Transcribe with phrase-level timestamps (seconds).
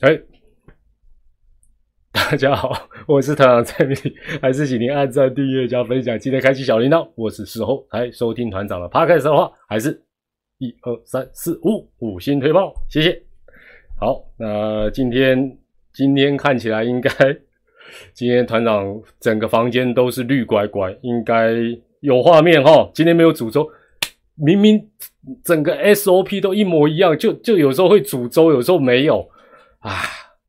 [0.00, 0.18] 哎，
[2.10, 3.94] 大家好，我是团长蔡明，
[4.40, 7.06] 还是请您按赞、订阅、加分享，记得开启小铃铛。
[7.14, 10.02] 我是事后来收听团长的 p o d a 的话，还是
[10.58, 13.22] 一二三四五五星推爆，谢谢。
[14.00, 15.58] 好，那今天
[15.92, 17.10] 今天看起来应该，
[18.14, 21.52] 今天团长整个房间都是绿乖乖，应该
[22.00, 22.90] 有画面哈。
[22.94, 23.70] 今天没有煮粥，
[24.34, 24.90] 明明
[25.44, 29.28] 整个 SOP 都一模一样，就就有时候会煮粥，有时候没有
[29.82, 29.92] 啊。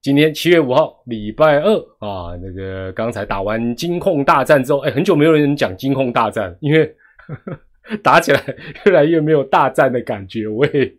[0.01, 6.85] 今天七月五号，礼拜二啊，那个刚才打完金控大战之后，哎，很久没有人讲金控大战，因为
[7.17, 8.41] 呵 呵打起来
[8.85, 10.45] 越来越没有大战的感觉。
[10.45, 10.93] 我也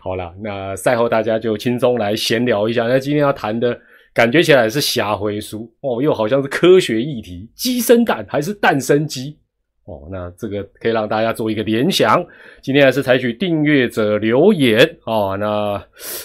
[0.00, 2.86] 好了，那赛后大家就轻松来闲聊一下。
[2.86, 3.80] 那今天要谈的
[4.12, 9.38] 感觉起来是侠回书哦，又好像是科学议题，鸡生蛋还是蛋生鸡？
[9.84, 12.24] 哦，那这个可以让大家做一个联想。
[12.62, 15.34] 今天还是采取订阅者留言啊。
[15.34, 15.84] 那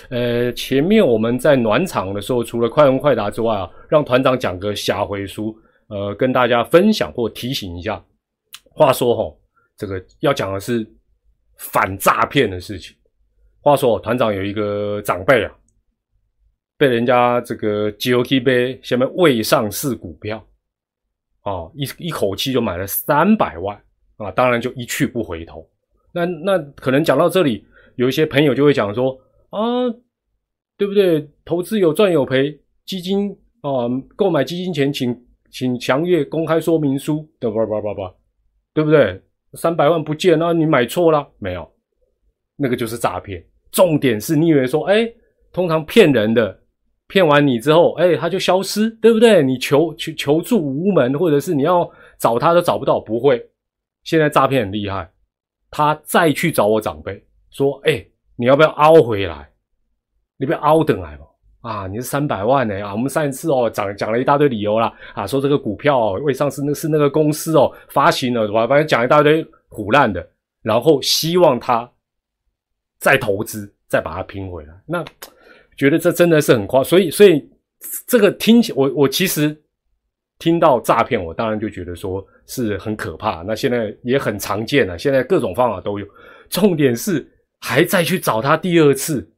[0.09, 8.03] 呃，前面我们在暖场的时候，除了快问快答之外啊，让团长讲个下回书，呃，跟大家分享或提醒一下。
[8.69, 9.35] 话说哈，
[9.75, 10.87] 这个要讲的是
[11.57, 12.95] 反诈骗的事情。
[13.61, 15.51] 话说团长有一个长辈啊，
[16.77, 20.45] 被人家这个 G O K 杯下面未上市股票。
[21.47, 23.81] 啊，一一口气就买了三百万
[24.17, 24.29] 啊！
[24.31, 25.65] 当然就一去不回头。
[26.11, 29.17] 那那可能讲到这里，有一些朋友就会讲说
[29.51, 29.87] 啊，
[30.77, 31.25] 对不对？
[31.45, 33.31] 投资有赚有赔，基金
[33.61, 33.87] 啊，
[34.17, 35.17] 购买基金前请
[35.49, 37.65] 请详阅公开说明书，对吧？
[37.65, 38.13] 吧吧吧，
[38.73, 39.21] 对不对？
[39.53, 41.65] 三百万不见那你买错了没有？
[42.57, 43.41] 那个就是诈骗。
[43.71, 45.09] 重点是你以为说，哎，
[45.53, 46.59] 通常骗人的。
[47.07, 49.41] 骗完你之后，哎，他就消失，对不对？
[49.41, 53.41] 你求求求助无门，或者是你要找他都找不到，不会。
[54.03, 55.09] 现在诈骗很厉害，
[55.71, 59.49] 他再去找我长辈说，哎，你要不要凹回来？
[60.37, 61.25] 你不要凹等来吧？
[61.61, 62.91] 啊，你是三百万呢啊！
[62.93, 70.25] 我们上一次哦讲讲了一大堆理由啦，啊，说这个股票未上市那是那个公司哦发行了，反正讲一大堆胡烂的，
[70.61, 71.89] 然后希望他
[72.99, 74.73] 再投资，再把它拼回来。
[74.85, 75.03] 那。
[75.77, 77.47] 觉得这真的是很夸，所以所以
[78.07, 79.55] 这个听起我我其实
[80.39, 83.43] 听到诈骗，我当然就觉得说是很可怕。
[83.43, 86.07] 那现在也很常见了，现在各种方法都有。
[86.49, 87.25] 重点是
[87.59, 89.29] 还在去找他第二次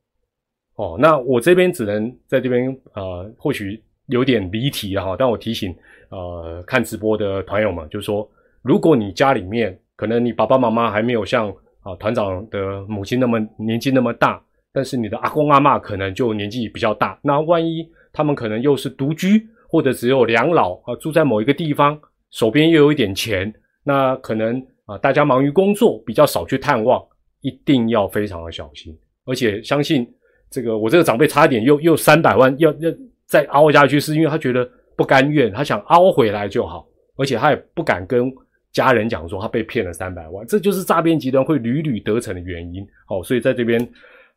[0.76, 0.98] 哦。
[0.98, 5.16] 那我这边只能在这边呃，或许有点离题哈。
[5.20, 5.76] 但我提醒
[6.10, 8.30] 呃看直播的团友们，就是说，
[8.62, 11.50] 如果你家里面可能你爸爸妈妈还没有像
[11.82, 14.42] 啊团长的母亲那么年纪那么大。
[14.80, 22.00] 但是你的阿公阿妈可能就年纪比较大，那万一他们可能又是独居，或者只有两老啊，住在某一个地方，
[22.32, 23.54] 手边又有一点钱，
[23.84, 27.04] 那可能啊，大家忙于工作，比较少去探望，
[27.42, 28.98] 一定要非常的小心。
[29.26, 30.10] 而且相信
[30.50, 32.90] 这个，我这个长辈差一点又又三百万要要
[33.26, 34.66] 再凹下去，是因为他觉得
[34.96, 38.32] 不甘愿，他想凹回来就好，而且他也不敢跟
[38.72, 42.88] 家人讲说他被骗了三百万，这就是诈骗集团会屡屡得逞的原因。
[43.06, 43.86] 好，所以在这边。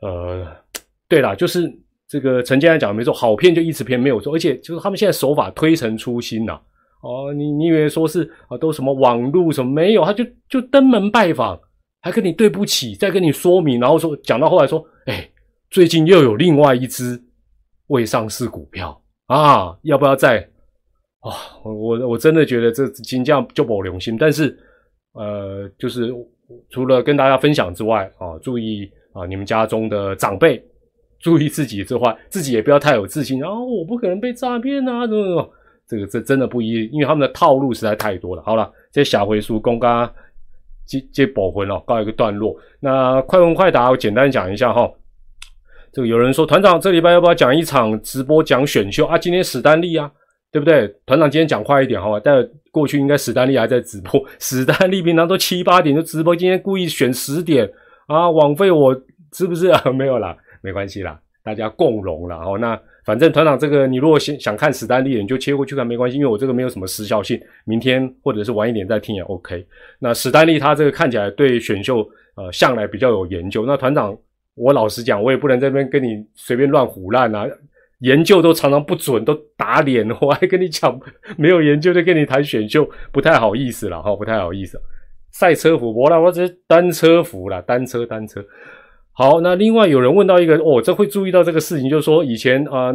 [0.03, 0.45] 呃，
[1.09, 1.73] 对了，就是
[2.09, 6.61] 这个陈建安讲的没错，好骗就一直骗没有错，而且就是他们现在手法推陈出新呐。
[7.03, 11.57] 哦，你你以为说是啊，都什么网路什么没有，他就就登门拜访，
[12.01, 15.31] 还跟你对不起，再跟你说明，然后说讲到后来说，哎，
[15.71, 17.21] 最近又有另外一只
[17.87, 20.39] 未上市股票啊，要不要再？
[21.21, 21.31] 啊，
[21.65, 24.59] 我我我真的觉得这金价就不良心，但是
[25.13, 26.13] 呃，就是
[26.71, 28.91] 除了跟大家分享之外啊，注意。
[29.13, 30.63] 啊，你们家中的长辈
[31.21, 33.39] 注意自己之外，自己也不要太有自信。
[33.41, 35.51] 然后我不可能被诈骗啊，怎么怎么？
[35.87, 38.43] 这个这真的不一，因为他们的套路实在太多了。
[38.43, 40.11] 好了，这小回书公刚
[40.87, 42.57] 接接保魂了，告一个段落。
[42.81, 44.91] 那快问快答，我简单讲一下哈。
[45.93, 49.19] 这个有人说，团长这礼拜要不要讲一场直播讲选秀啊？
[49.19, 50.11] 今天史丹利啊，
[50.51, 50.89] 对不对？
[51.05, 52.19] 团长今天讲快一点好吧？
[52.25, 57.71] 但过去应该史丹利还在直播，史丹利平常都七八点就直播，今天故意选十点。
[58.07, 58.95] 啊，枉费我
[59.33, 59.83] 是不是啊？
[59.93, 62.57] 没有啦，没关系啦，大家共荣了哦。
[62.59, 69.67] 那反正团长这个，你如果想想看史丹利，你就切过去看，没关系，因为我这个没有什么时效性，明天或者是晚一点再听也 OK。
[69.99, 73.67] 那史丹利他这个看起来对选秀呃向来比较有研究。
[73.67, 74.17] 那团长，
[74.55, 77.45] 我老实讲，我也不能这边跟你随便乱胡乱啊，
[78.01, 80.97] 研究都常常不准，都打脸，我还跟你讲
[81.37, 84.81] 没有研究就跟你谈选秀，不太好意思了哈，不太好意思。
[85.33, 88.45] 赛车服，我啦，我只是单车服啦，单车单车。
[89.15, 92.93] 好，那另外有人问到一个，哦，这会注意到这个事情，就是说以前啊，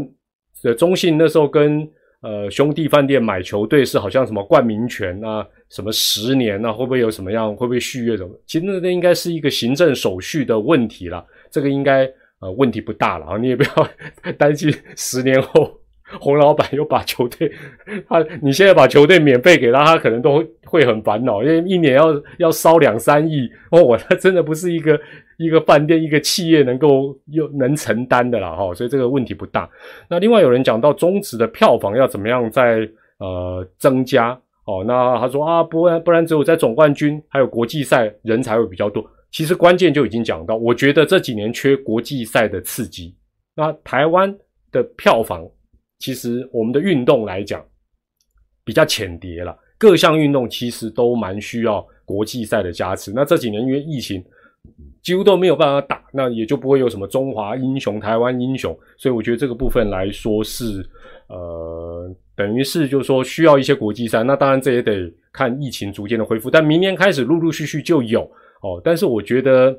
[0.64, 1.88] 的中信那时候跟
[2.22, 8.32] 呃兄弟饭店买球队是好像什么冠名权啊，什么十年啊，会不会有什么样，会不会续约什么？
[8.48, 12.10] 其实那应该是一个行政手续的问题了，这个应该
[12.40, 13.88] 呃问题不大了啊，你也不要
[14.40, 15.77] 担心十年后
[16.20, 17.52] 洪老板又把球队
[18.08, 25.00] 他你现在把球队免费给他，他可能都会很烦恼，因为一年要要烧两三亿哦，我他真的不是一个
[25.38, 29.70] 一个饭店一个企业能够又能承担的啦哈，所以这个问题不大。
[30.10, 32.90] 那另外有人讲到中职的票房要怎么样在
[33.20, 34.40] 呃增加。
[34.70, 39.02] 哦，那他说啊，不然不然，只有在总冠军还有国际赛人才会比较多。
[39.32, 43.16] 其实关键就已经讲到，我觉得这几年缺国际赛的刺激。
[43.56, 44.38] 那台湾
[44.70, 45.48] 的票房，
[46.00, 47.64] 其实我们的运动来讲
[48.64, 53.12] 比较浅碟了，各项运动其实都蛮需要国际赛的加持。
[53.14, 54.24] 那这几年因为疫情，
[55.02, 58.78] 几乎都没有办法打，那也就不会有什么中华英雄、台湾英雄。
[58.98, 60.88] 所以我觉得这个部分来说是
[61.28, 62.16] 呃。
[62.38, 66.52] 等于是就是说需要一些国际赛，那当然这也得看疫情逐渐的恢复。
[66.52, 68.22] 但明年开始陆陆续续就有
[68.62, 68.80] 哦。
[68.84, 69.76] 但是我觉得，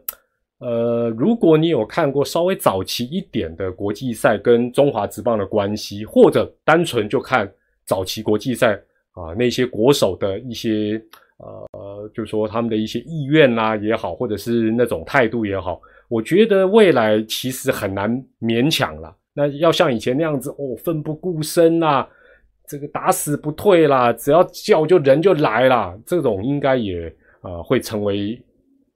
[0.58, 7.50] 呃，如果你有看过稍微早期一点的国际赛跟中华职棒的关系，或者单纯就看
[7.84, 8.74] 早期国际赛
[9.12, 11.00] 啊那些国手的一些
[11.38, 18.10] 呃，就是说他们的一些意愿啦也好，或者是那种态度也好，我觉得未来其实很难
[18.40, 19.14] 勉强了。
[19.34, 22.06] 那要像以前那样子哦，奋不顾身呐。
[22.70, 25.98] 这个打死不退啦，只要叫就人就来啦。
[26.04, 27.10] 这种应该也
[27.40, 28.38] 呃会成为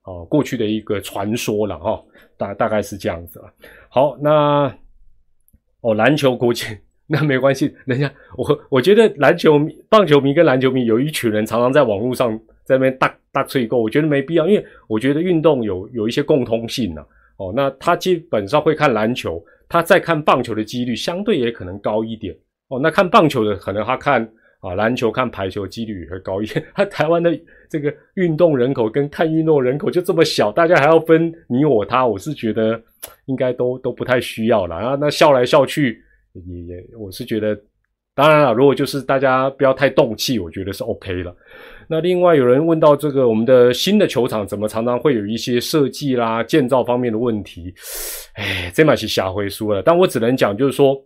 [0.03, 2.03] 啊过去的一个传说了哈，
[2.37, 3.53] 大大概是这样子了。
[3.89, 4.73] 好，那
[5.81, 6.67] 哦篮球国际
[7.07, 17.05] 那没关系，等一下我我觉得篮球棒球迷跟篮球迷有一群人常常在网络上在那边大大吹够，我觉得没必要，因为我觉得运动有有一些共通性呢。
[17.39, 22.37] 哦，那他基本上会看篮球，他在看棒球的几率相对也可能高一点。
[22.69, 24.23] 哦，那看棒球的可能他看
[24.61, 26.65] 啊篮球、看排球几率也会高一点。
[26.75, 27.37] 他 台湾的
[27.73, 32.79] 这个运动人口跟看运动人口就这么小，大家还要分你我他，我是觉得
[33.25, 34.95] 应该都都不太需要了啊。
[35.01, 36.01] 那笑来笑去
[36.35, 37.59] 也也，我是觉得
[38.15, 41.35] 当然了，如果就是大家不要太动气，我觉得是 OK 了。
[41.89, 47.73] 那另外有人问到这个我们的新的球场怎么常常会有一些设计啦、建造方面的问题，
[48.35, 49.83] 哎，这嘛是下回书了。
[49.83, 50.97] 但我只能讲就是说。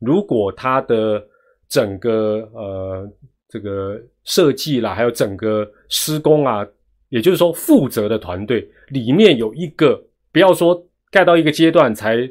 [0.00, 1.20] 如果它的
[1.68, 3.04] 整个呃
[3.48, 6.66] 这个设计啦，还有整个施工啊，
[7.08, 10.00] 也就是说负责的团队里面有一个，
[10.32, 12.28] 不要说盖到一个阶段才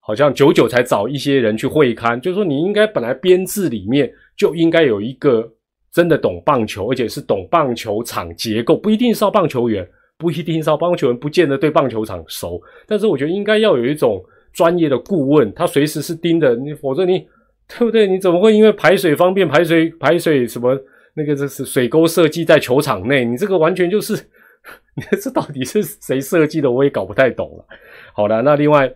[0.00, 5.48] 好像久久才找一些人去会勘，就是说你应该本来编制里面就应该有一个
[5.92, 14.24] 真的懂棒球，而且是懂棒球场结构，不一定是要棒球员，不一定是要棒球员，不见得对棒球场熟，但是我觉得应该要有一种。
[14.52, 17.28] 专业的顾问，他随时是盯着你，否则你
[17.68, 18.06] 对不对？
[18.06, 20.78] 你怎么会因为排水方便，排水排水什么
[21.14, 23.24] 那个这是水沟设计在球场内？
[23.24, 24.16] 你这个完全就是，
[25.20, 26.70] 这到底是谁设计的？
[26.70, 27.64] 我也搞不太懂了。
[28.14, 28.86] 好了，那另外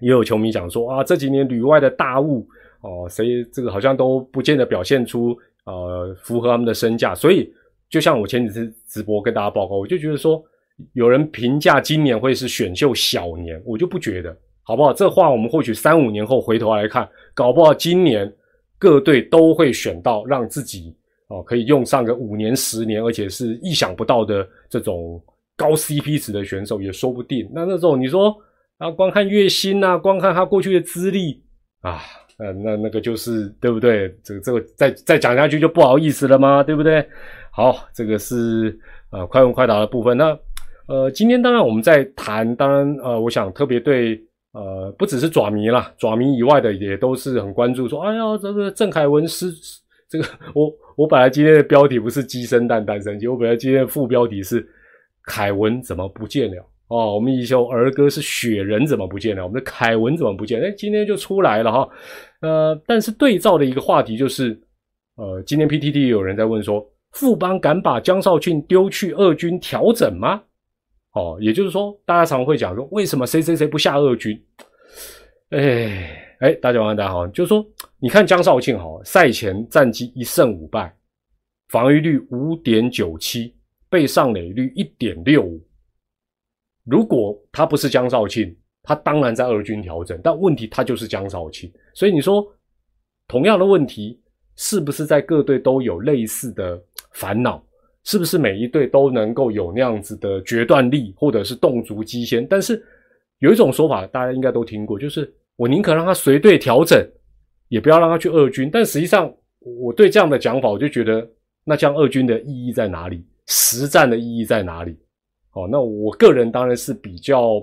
[0.00, 2.46] 也有球迷讲说啊，这几年旅外的大物
[2.80, 7.14] 哦，谁这个好像都不见得表现出呃符合他们的身价。
[7.14, 7.52] 所以
[7.88, 10.42] 就像我前几次直播跟大家报告，我就觉得说，
[10.94, 14.34] 有人评价今年会是选秀小年，我就不觉得。
[14.62, 14.92] 好不好？
[14.92, 18.32] 这话我们或许三五年后回头来看，搞不好今年
[18.78, 20.94] 各队都会选到让自己
[21.28, 25.20] 哦可以用上个五年、十年，而且是意想不到的这种
[25.56, 27.48] 高 CP 值的选手也说不定。
[27.52, 28.36] 那那种你说
[28.78, 31.42] 啊，光看月薪呐，光看他过去的资历
[31.80, 32.00] 啊，
[32.38, 34.08] 呃，那那个就是对不对？
[34.22, 36.62] 这个这个再再讲下去就不好意思了吗？
[36.62, 37.04] 对不对？
[37.50, 38.78] 好，这个是
[39.10, 40.16] 呃快问快答的部分。
[40.16, 40.38] 那
[40.86, 44.20] 呃，今天当然我们在谈，当然呃，我想特别对。
[44.52, 49.46] 呃，不只是爪迷啦，爪迷以外的也都是很关注，说，哎呀，这个郑凯文是
[50.08, 54.66] 这个，我我本来今天的标题不是鸡生蛋，蛋生鸡，我本来今天的副标题是
[55.24, 56.66] 凯文怎么不见了？
[56.88, 59.44] 哦，我们一首儿歌是雪人怎么不见了？
[59.44, 60.60] 我们的凯文怎么不见？
[60.60, 61.88] 哎，今天就出来了哈。
[62.40, 64.60] 呃，但是对照的一个话题就是，
[65.14, 70.42] 呃，今天 PTT 有人在问说，富邦敢把江少庆丢去二军调整吗？
[71.12, 74.40] 哦，也就是说，大家常会讲说，为什么谁谁谁不下二军？
[75.50, 77.66] 哎哎，大家晚上大家好，就是说，
[77.98, 80.96] 你看江少庆哈，赛前战绩一胜五败，
[81.68, 83.54] 防御率五点九七，
[83.88, 85.60] 被上垒率一点六五。
[86.84, 92.46] 如果他不是江少庆，他当然在二军调整，但问题他就是江少庆，所以你说
[93.26, 94.20] 同样的问题，
[94.56, 96.80] 是不是在各队都有类似的
[97.12, 97.62] 烦恼？
[98.04, 102.46] 是不是每一队都能够有那样子的决断力，或者是动足机先？
[102.46, 102.82] 但是
[103.40, 106.98] 有一种说法，大家应该都听过，就是我宁可让他随队调整，
[107.68, 108.70] 也不要让他去二军。
[108.72, 111.28] 但实际上，我对这样的讲法，我就觉得，
[111.64, 113.24] 那这样二军的意义在哪里？
[113.46, 114.96] 实战的意义在哪里？
[115.52, 117.60] 哦，那我个人当然是比较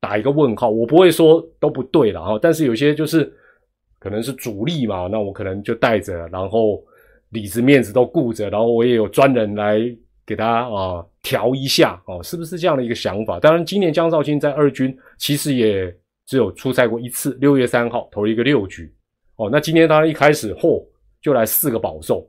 [0.00, 0.70] 打一个问号。
[0.70, 3.32] 我不会说都不对了哈，但是有些就是
[3.98, 6.84] 可能是主力嘛，那我可能就带着，然后
[7.32, 9.80] 里子面子都顾着，然后我也有专人来
[10.24, 13.40] 给他啊调一下哦，是不是这样的一个想法？
[13.40, 15.94] 当然，今年江少卿在二军其实也
[16.26, 18.92] 只有出赛过一次，六月三号投一个六局
[19.36, 19.48] 哦。
[19.50, 20.84] 那今天他一开始嚯
[21.20, 22.24] 就来四个保送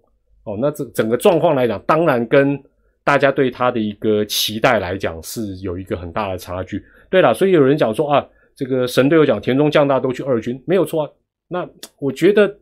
[0.45, 2.61] 哦，那这整个状况来讲，当然跟
[3.03, 6.83] 大家对他的一个期待来讲是有一个很大的差距。
[7.09, 11.11] 对了，所以有人讲说啊，这个神队友讲田中将大都去二军没有错啊。
[11.49, 11.69] 那
[11.99, 12.57] 我觉得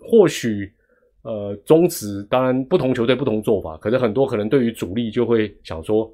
[0.00, 0.72] 或许
[1.24, 6.08] 呃中职当然不同球队不同做法，可是很多可能对于主力就会想说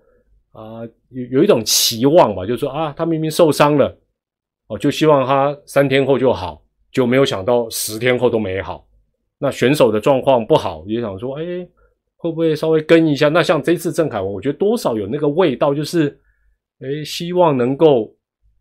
[0.53, 3.95] 啊有有一种期望吧，就是说啊他明明受伤了
[4.69, 8.87] 哦，就希望他三天后就好，就没有想到十天后都没好。
[9.39, 11.69] 那选手的状况不好，也想说哎。
[12.23, 13.31] 会不会稍微跟一下？
[13.31, 16.21] 那像这次郑凯文，我觉得多少有那个味道，就是，
[16.81, 18.15] 诶，希望能够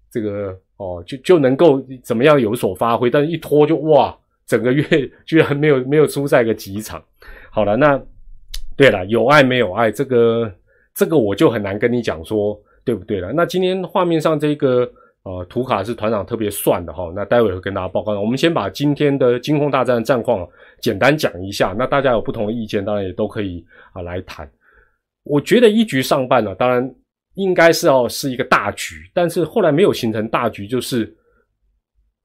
[0.10, 4.18] 这个哦，就就能够怎么样有所发挥，但是一拖就哇，
[4.50, 4.84] 整个月
[5.26, 7.02] 居然没有没有出赛个几场。
[7.50, 7.98] 好了，那
[8.76, 10.52] 对了，有爱没有爱，这个
[10.94, 13.32] 这个我就很难跟你讲说对不对了。
[13.32, 14.92] 那今天画面上这个。
[15.24, 18.18] 呃，图卡是团长特别算的哈，那待会会跟大家报告。
[18.20, 20.48] 我们先把今天的金控大战的战况
[20.80, 24.50] 简单讲一下，那大家有不同的意见，当然也都可以啊来谈。
[25.24, 26.96] 我觉得一局上半呢，当然
[27.36, 31.14] 应该是要是一个大局，但是后来没有形成大局，就是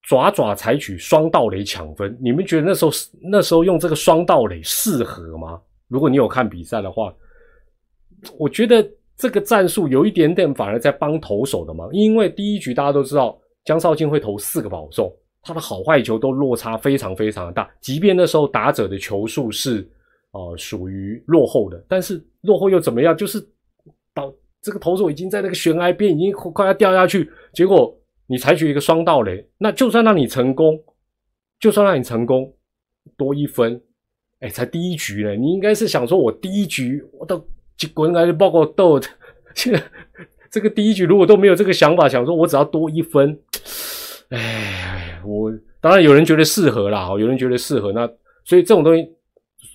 [0.04, 2.16] 爪爪采取双盗垒抢分。
[2.20, 5.60] 你们觉得那时候那时候用这个双盗垒适合吗？
[5.88, 7.12] 如果你有看比赛的话，
[8.38, 8.88] 我觉得。
[9.16, 15.08] 这个战术有一点点反而在帮投手的忙，因为第一局大家都知道江少庆会投四个保送，
[15.40, 17.70] 他的好坏球都落差非常非常的大。
[17.80, 19.88] 即便那时候打者的球数是
[20.32, 23.16] 呃属于落后的，但是落后又怎么样？
[23.16, 23.40] 就是
[24.12, 27.96] 到这个投手已经在那个悬崖边，已经快要掉下去，结果
[28.26, 30.82] 你采取一个双盗雷，那就算让你成功，
[31.58, 32.52] 就算让你成功
[33.16, 33.80] 多一分，
[34.40, 37.46] 哎，才第一局呢，你应该是想说我第一局我都。
[37.76, 39.00] 就滚来就报告豆，
[39.52, 39.82] 现在
[40.48, 43.36] 这个第一局如果都没有这个想法，想说我只要多一分，
[44.28, 48.08] 哎，我当然有人觉得适合啦，有人觉得适合，那
[48.44, 49.04] 所以这种东西，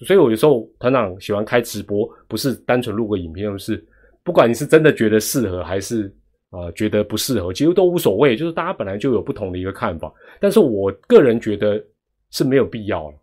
[0.06, 3.86] 所以我有时候团长喜欢开直播，不是单纯录个影片，就是
[4.24, 6.10] 不管你是真的觉得适合，还是
[6.50, 11.84] 啊觉得不适合，其实都无所谓，就是大家本来就有不同的一个看法，但是我个人觉得
[12.32, 13.18] 是没有必要了，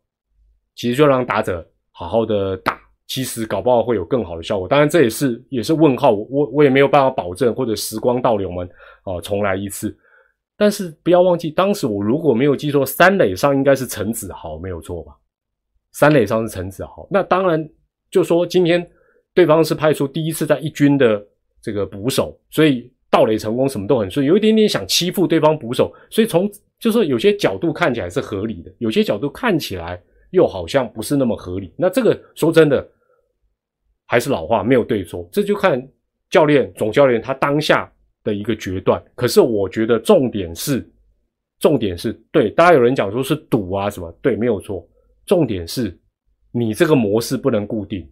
[0.74, 2.80] 其实就让打者好好的打。
[3.08, 8.68] 其实搞不好会有更好的效果，当然这也是也是问号，我我也没有办法保证，或者时光倒流，们
[9.04, 9.96] 啊重来一次。
[10.56, 15.12] 但是不要忘记，当时我如果没有记错，三垒上应该是陈子豪，没有错吧？
[15.92, 17.06] 三垒上是陈子豪。
[17.08, 17.64] 那当然
[18.10, 18.84] 就说今天
[19.32, 21.24] 对方是派出第一次在一军的
[21.62, 29.98] 这个捕手，所以盗垒成功什么都很顺，有一点点想欺负对方捕手，所以从就是有些角度看起来是合理的，有些角度看起来
[30.32, 31.72] 又好像不是那么合理。
[31.78, 32.86] 那这个说真的。
[34.08, 35.84] 还是老话，没有对错，这就看
[36.30, 37.92] 教练、总教练他当下
[38.22, 39.02] 的一个决断。
[39.16, 40.88] 可是我觉得重点是，
[41.58, 44.88] 重点是对大家有人讲说是赌啊什么，对，没有错。
[45.26, 45.98] 重点是
[46.52, 48.08] 你这个模式不能固定。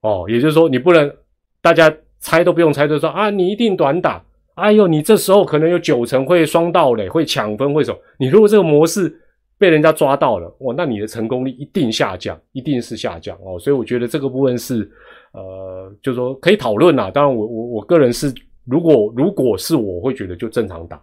[0.00, 1.14] 哦，也就是说你不能，
[1.60, 1.94] 大家
[2.26, 4.20] 猜都不用猜，就说啊，你一定短打。
[4.56, 7.98] 哎呦，你这时候可能有九成会双盗垒，会抢分，会什么？
[8.18, 9.22] 你如果这个模式。
[9.58, 13.58] 被人家抓到了，哇，那你的成功率一定下降，一定是下降哦。
[13.58, 14.86] 所以我觉得这个部分是，
[15.32, 17.10] 呃，就是说可以讨论呐。
[17.10, 18.30] 当然，我我我个人是，
[18.66, 21.02] 如果如果是我会觉得就正常打，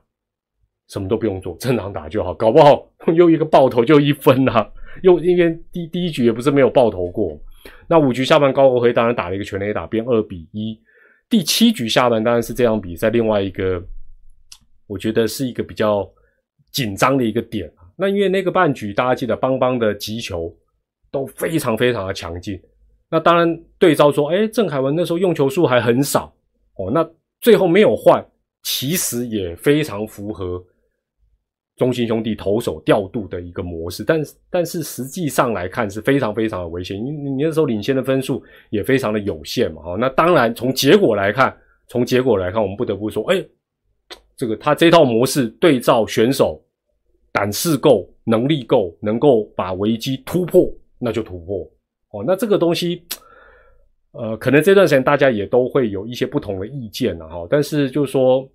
[0.87, 2.31] 什么都不用做，正常打就好。
[2.31, 4.69] 搞不好 又一个爆头就一分啊，
[5.01, 7.35] 又因为第第一局也不是没有爆头过。
[7.87, 10.79] 那五局下半高国辉当然打了一个全垒打，变二比一。
[11.33, 13.83] 第七局下半当然是这样比赛，另外一个
[14.85, 16.07] 我觉得是一个比较
[16.71, 17.67] 紧张的一个点。
[17.95, 20.55] 那因为那个半局，大家记得邦邦的击球
[21.09, 22.61] 都非常非常的强劲。
[23.09, 26.31] 那当然对照说，哎，郑凯文那时候用球数还很少
[26.77, 26.91] 哦。
[26.91, 27.03] 那
[27.41, 28.23] 最后没有换，
[28.61, 30.63] 其实也非常符合
[31.83, 34.03] 中心兄弟投手调度的一个模式。
[34.05, 39.81] 但但是实际上来看是非常非常的危险，因为你那时候领先的分数也非常的有限嘛。
[39.83, 41.53] 哦，那当然从结果来看，
[41.87, 43.43] 从结果来看，我们不得不说，哎，
[44.37, 46.63] 这个他这套模式对照选手。
[47.35, 51.67] 胆识够，能力够，能够把危机突破，那就突破
[52.11, 52.23] 哦。
[52.23, 53.01] 那这个东西，
[54.11, 57.47] 呃，可能这段时间大家也都会有一些不同的意见了哈。
[57.49, 58.47] 但是就是说，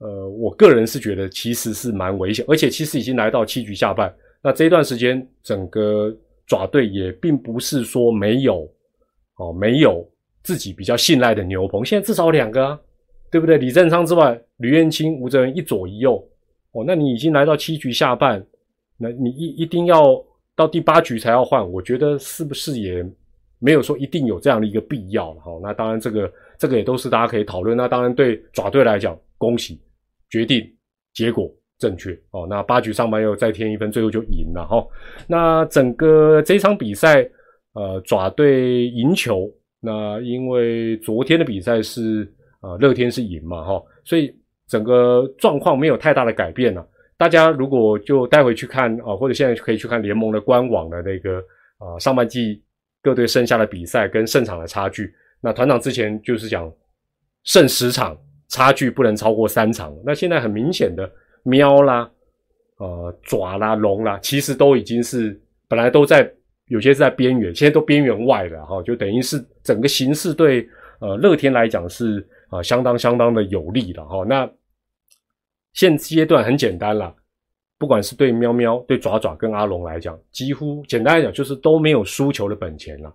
[0.00, 6.14] 呃，我个人是觉得其实是蛮危险，而且其实已经来到七局下半，那这一段时间整个
[6.46, 8.66] 爪队也并不是说没有
[9.36, 10.08] 哦，没有
[10.42, 12.80] 自己比较信赖的牛棚，现在至少两个啊，
[13.30, 13.58] 对不对？
[13.58, 16.16] 李正昌之外，吕彦青、吴哲仁一左一右，
[16.72, 18.42] 哦，那你已经来到七局下半，
[18.96, 20.18] 那你一一定要
[20.56, 23.06] 到第八局才要换，我觉得是不是也
[23.58, 25.52] 没有说一定有这样的一个必要了哈？
[25.62, 27.76] 那当然，这个这个也都是大家可以讨论。
[27.76, 29.78] 那当然对爪队来讲，恭喜
[30.30, 30.64] 决定
[31.12, 32.46] 结果正确哦。
[32.48, 34.86] 那八局上半又再添一分，最后就赢了哈。
[35.26, 37.28] 那整个这场比赛，
[37.72, 39.50] 呃，爪队赢球。
[39.82, 44.30] 那因为昨天的比赛是啊乐天是赢嘛哈，所以
[44.68, 46.86] 整个状况没有太大的改变了。
[47.16, 51.42] 大家如果就待会去看啊，或者现在可以去看联盟的官网的那个
[51.78, 52.62] 啊上半季
[53.02, 55.10] 各队剩下的比赛跟胜场的差距。
[55.40, 56.70] 那团长之前就是讲
[57.44, 58.14] 胜十场
[58.50, 59.96] 差距不能超过三场。
[60.04, 61.10] 那现在很明显的
[61.44, 62.10] 喵啦、
[62.76, 66.30] 呃爪啦、龙啦，其实都已经是本来都在。
[66.66, 70.64] 有些是在边缘，现在都边缘外了哈，就等于是整个形势对
[71.00, 74.24] 呃乐天来讲是啊相当相当的有利的哈。
[74.24, 74.48] 那
[75.72, 77.12] 现阶段很简单了，
[77.76, 83.12] 不管是对喵喵、对爪爪跟阿龙来讲，几乎简单来讲就是都没有输球的本钱了。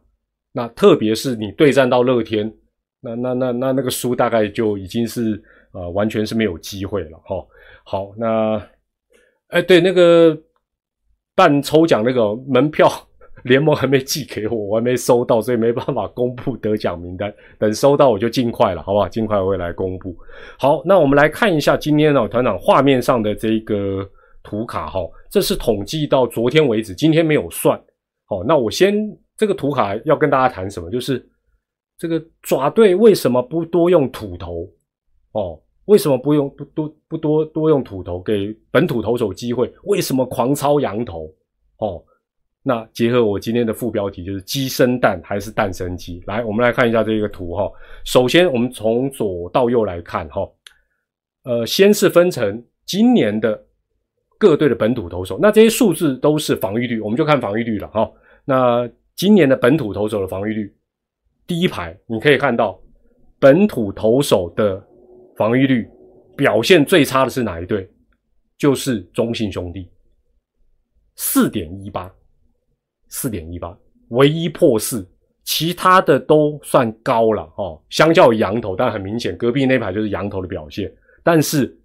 [0.51, 2.53] 那特别是你对战到乐天，
[3.05, 5.41] 那那那那那个输大概就已经是
[5.73, 7.45] 呃完全是没有机会了哈。
[7.85, 8.61] 好，那
[9.49, 10.35] 哎对那个
[11.35, 12.89] 办抽奖那个门票。
[13.43, 17.31] 联盟还没寄给我，我还没收到，所以没办法公布得奖名单。
[17.59, 19.07] 等收到我就尽快了，好不好？
[19.07, 20.17] 尽快会来公布。
[20.57, 24.09] 好，那我们来看一下今天呢团长画面上的这个
[24.41, 27.79] 图卡哈，这是统计到昨天为止，今天没有算。
[28.25, 28.95] 好，那我先
[29.37, 30.89] 这个图卡要跟大家谈什么？
[30.89, 31.23] 就是
[31.97, 34.69] 这个爪队为什么不多用土头？
[35.31, 39.71] 哦，为什么不用不多不多多用土头给本土投手机会？
[39.83, 41.33] 为什么狂抄羊头？
[41.77, 42.03] 哦？
[42.67, 46.19] 那结合我今天的副标题，就是鸡生蛋还是蛋生鸡？
[46.25, 47.71] 来，我们来看一下这个图哈。
[48.05, 50.49] 首先，我们从左到右来看哈。
[51.43, 53.63] 呃，先是分成今年的
[54.39, 58.11] 各队的本土投手，那这些数字都是防御率，我们就看防御率了哈。
[58.45, 60.75] 那今年的本土投手的防御率，
[61.47, 62.79] 第一排你可以看到
[63.39, 64.83] 本土投手的
[65.35, 65.87] 防御率
[66.35, 67.89] 表现最差的是哪一队？
[68.57, 69.89] 就是中信兄弟，
[71.15, 72.11] 四点一八。
[73.07, 73.77] 四点一八，
[74.09, 75.07] 唯一破四，
[75.43, 77.81] 其他的都算高了哦。
[77.89, 80.91] 相较于羊头，但很明显，隔壁那排就是羊头的表现。
[81.23, 81.77] 但是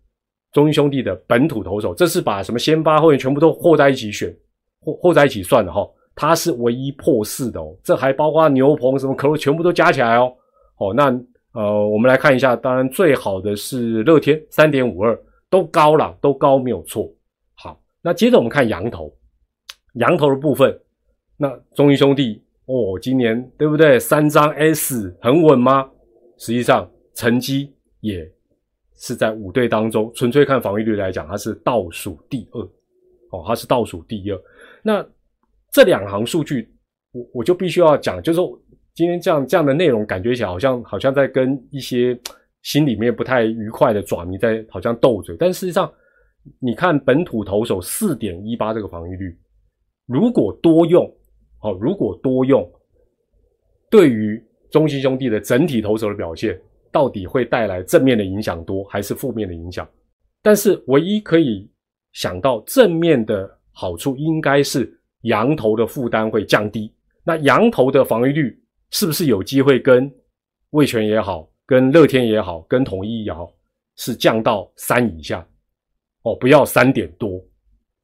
[0.50, 4.34] 中英兄弟的本土投手，这是把什么先发后援全部都和在一起选，
[4.80, 5.88] 和和在一起算的哈。
[6.14, 10.32] 他是唯一破四的哦，这还包括牛棚什么可乐全部都加起来哦。
[10.76, 11.10] 哦，那
[11.52, 15.18] 呃，我们来看一下，当然最好的是乐天三点五二，
[15.48, 17.10] 都高了，都高没有错。
[17.54, 19.12] 好，那接着我们看羊头，
[19.94, 20.80] 羊头的部分。
[21.36, 23.98] 那中英兄弟哦，今年对不对？
[23.98, 25.90] 三张 S 很稳吗？
[26.38, 28.30] 实际上成绩也
[28.96, 32.60] 是在五队当中，纯粹看防御率来讲，它是倒数第二
[33.30, 34.40] 哦，它是倒数第二。
[34.82, 35.04] 那
[35.72, 36.68] 这两行数据，
[37.12, 38.60] 我我就必须要讲，就是说
[38.94, 42.18] 今天这样这样的内容，感觉起来好像好像在跟一些
[42.62, 45.90] 心里面不太愉快的爪迷在好像斗嘴，但事实上，
[46.58, 49.38] 你看本土投手四点一八这个防御率，
[50.06, 51.10] 如果多用。
[51.62, 52.66] 好，如果多用，
[53.90, 56.58] 对于中信兄弟的整体投手的表现，
[56.90, 59.86] 到底会带来正面的影响多，还是负面的影响？
[60.40, 61.70] 但是唯一可以
[62.12, 64.90] 想到正面的好处，应该是
[65.22, 66.92] 羊头的负担会降低。
[67.22, 68.58] 那羊头的防御率
[68.90, 70.10] 是不是有机会跟
[70.70, 73.52] 味全也好，跟乐天也好，跟统一也好，
[73.96, 75.46] 是降到三以下？
[76.22, 77.42] 哦，不要三点多。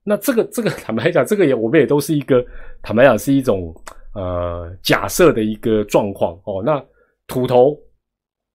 [0.02, 2.44] 那这个这个 坦白讲，这个也我们也都是一个
[2.82, 3.74] 坦白讲是一种
[4.14, 6.62] 呃假设的一个状况哦。
[6.64, 6.84] 那
[7.26, 7.76] 土头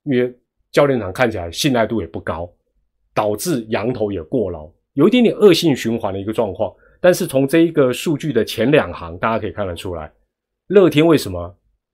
[0.04, 0.34] 因为
[0.72, 2.50] 教练场看起来信赖度也不高，
[3.14, 6.74] 导致羊头也过劳，有一点点恶性循环的一个状况。
[7.02, 10.10] 但是从这一个数据的前两行，大家可以看得出来，
[10.68, 11.54] 乐天为什么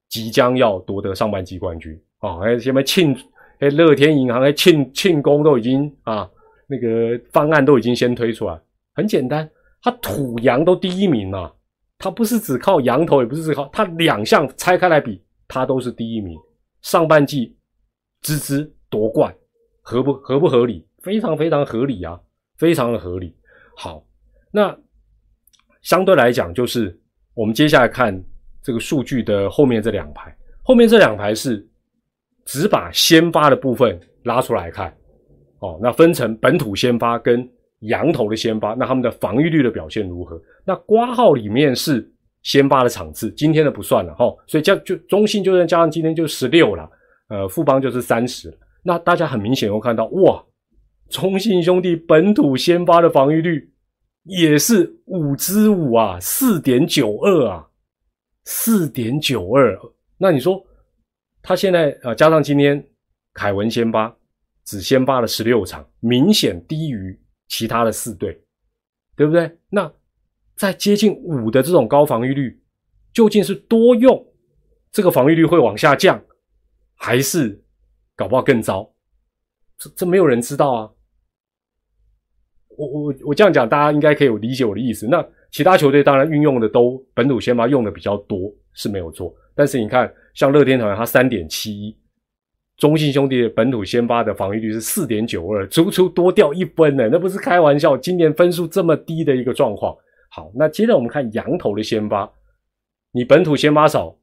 [0.10, 2.40] 即将要夺得上半季冠军啊？
[2.44, 3.18] 哎，前面庆
[3.60, 6.30] 哎乐天银行哎庆庆功都已经啊
[6.68, 8.60] 那个方案都已经先推出来。
[8.94, 9.50] 很简单，
[9.82, 11.52] 他土羊都第一名嘛，
[11.98, 16.38] 他不是只靠羊头，也不是只靠他两项拆开来比，他都是第一名。
[16.82, 17.56] 上半季
[18.22, 19.34] 支支夺冠，
[19.82, 20.86] 合不合不合理？
[21.02, 22.20] 非常非常合理啊，
[22.58, 23.36] 非常的合理。
[23.76, 24.04] 好，
[24.52, 24.78] 那
[25.88, 26.94] 相对来讲，就是
[27.34, 28.22] 我们接下来看
[28.62, 31.66] 这个数据的后面这两排，后面这两排是
[32.44, 34.94] 只把先发的部分拉出来看，
[35.60, 37.50] 哦，那分成本土先发跟。
[37.82, 40.42] 羊头的先发，那他们的防御率的表现如何？
[40.66, 46.90] 那挂号里面是先发的场次，今天的不算了哈，所以加就中信就算加上今天就十六了，
[47.30, 48.52] 呃，富邦就是三十。
[48.82, 50.44] 那大家很明显会看到，哇，
[51.12, 53.70] 中信兄弟本土先发的防御率
[54.28, 57.68] 也是五之五啊，四点九二啊，
[58.46, 59.78] 四点九二。
[60.18, 60.62] 那你说
[61.42, 62.86] 他现在呃加上今天
[63.34, 64.16] 凯文先发，
[64.66, 68.40] 只先发了十六场，明显低于其他的四队，
[69.16, 69.58] 对不对？
[69.70, 69.92] 那
[70.56, 72.62] 在接近五的这种高防御率，
[73.14, 74.28] 究竟是多用
[74.92, 76.22] 这个防御率会往下降，
[76.96, 77.64] 还是？
[78.16, 78.92] 搞不好更糟，
[79.78, 80.92] 这这没有人知道啊！
[82.78, 85.08] 我我我这样讲，大家应该可以理解我的意思。
[85.08, 91.98] 那其他球队当然运用的都本土先发用的比较多是没有错，但是你看像乐天团，它三点七一，
[92.78, 97.98] 中信兄弟的本土先发的防御率是四点九二，足足多掉一分呢，那不是开玩笑。
[97.98, 99.96] 今年分数这么低的一个状况，
[100.30, 102.32] 好，那接着我们看羊头的先发，
[103.12, 104.16] 你本土先发少。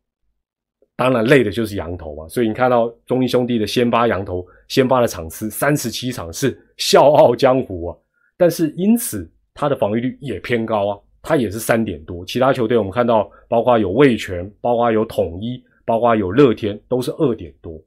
[0.96, 7.96] 当然累的就是羊头嘛，所以你看到中义兄弟的先发羊头先发的场次三十七场是笑傲江湖啊，
[8.36, 12.24] 但是因此他的防御率也偏高啊，他也是三点多。
[12.26, 17.80] 其他球队我们看到，包括有味全，包括有统一，包括有乐天，都是二点多。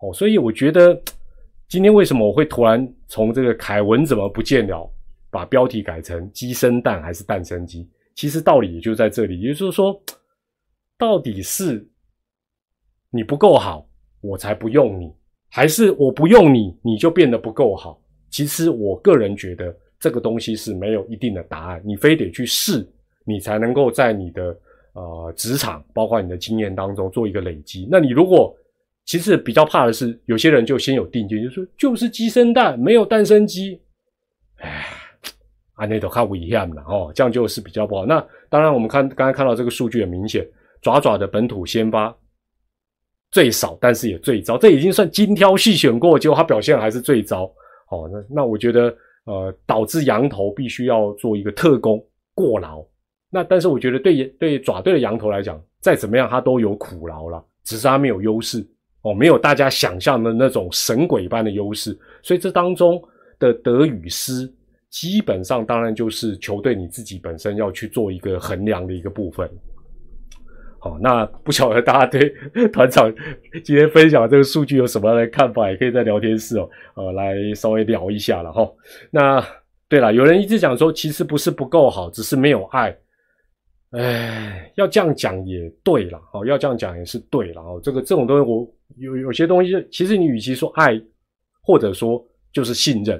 [0.00, 1.00] 哦，所以我觉得
[1.68, 4.90] 今天为什么我会突然从这个凯文怎么不见了，
[5.30, 7.88] 把标题改成鸡生蛋还是蛋生鸡？
[8.14, 10.02] 其实道理也就在这里，也就是说，
[10.98, 11.86] 到底是。
[13.12, 13.84] 你不够好，
[14.20, 15.08] 我才不用你；
[15.48, 18.00] 还是我不用你，你就变得不够好。
[18.30, 22.86] 其实我个人觉得这个东西是没有一定的答案，你非得去试，
[23.24, 24.56] 你才能够在你的
[24.92, 27.86] 呃职场，包括你的经验当中做一个累积。
[27.90, 28.56] 那你如果
[29.04, 33.80] 其实比较怕的是，有些人就先有定见，就说就是鸡生蛋，没有蛋生鸡。
[34.56, 34.86] 哎，
[35.74, 38.06] 啊，那都看危险了哦，这样就是比较不好。
[38.06, 40.46] 那当然，我们看刚才看到这个数据很明显，
[40.80, 42.16] 爪爪的本土先发。
[43.32, 47.48] 最少，但是也最糟，这已经算精挑细选过，结果他表现还是最糟。
[47.90, 52.84] 哦，那那我觉得，呃，导致羊头必须要做一个特工过劳。
[53.28, 58.66] 那但是我觉得，对对爪队的羊头来讲，再怎么样他都有苦劳了，只是他没有优势
[59.02, 61.96] 哦，没有大家想象的那种神鬼般的优势。
[62.22, 63.02] 所以这当中
[63.38, 64.52] 的得与失，
[64.88, 69.48] 基本上当然就是球队你自己本身要去做一个衡量的一个部分。
[70.82, 72.34] 好，那不晓得大家对
[72.72, 73.14] 团长
[73.62, 75.70] 今天分享这个数据有什么样的看法？
[75.70, 78.66] 也可以在聊天室哦，呃，来稍微聊一下了哈。
[79.10, 79.46] 那
[79.90, 82.96] 对了，有人一直讲说，其实不是不够好，只是没有爱。
[83.90, 87.78] 哎，要这样讲也对了，哦，要这样讲也是对了哦。
[87.82, 90.98] 这个这种东西，我有有些东西，其实你与其说爱，
[91.60, 93.18] 或者说就是信任，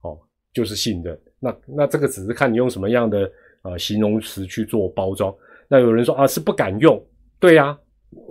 [0.00, 0.18] 哦，
[0.54, 1.20] 就是信任。
[1.38, 3.30] 那那这个只是看你用什么样的
[3.64, 5.34] 呃形容词去做包装。
[5.74, 7.04] 那有人说啊，是不敢用，
[7.40, 7.76] 对呀，